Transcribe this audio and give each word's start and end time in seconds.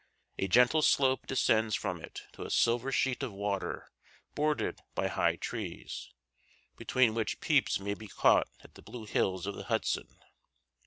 A 0.39 0.47
gentle 0.47 0.81
slope 0.81 1.27
descends 1.27 1.75
from 1.75 2.01
it 2.03 2.23
to 2.33 2.41
a 2.41 2.49
silver 2.49 2.91
sheet 2.91 3.21
of 3.21 3.31
water 3.31 3.91
bordered 4.33 4.79
by 4.95 5.09
high 5.09 5.35
trees, 5.35 6.11
between 6.75 7.13
which 7.13 7.39
peeps 7.39 7.79
may 7.79 7.93
be 7.93 8.07
caught 8.07 8.47
at 8.61 8.73
the 8.73 8.81
blue 8.81 9.05
hills 9.05 9.45
of 9.45 9.53
the 9.53 9.65
Hudson. 9.65 10.17